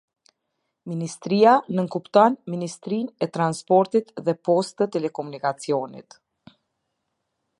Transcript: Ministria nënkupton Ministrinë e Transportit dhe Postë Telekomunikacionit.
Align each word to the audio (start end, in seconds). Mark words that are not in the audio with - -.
Ministria 0.91 1.51
nënkupton 1.79 2.37
Ministrinë 2.53 3.27
e 3.27 3.29
Transportit 3.37 4.11
dhe 4.29 4.37
Postë 4.49 4.89
Telekomunikacionit. 4.97 6.21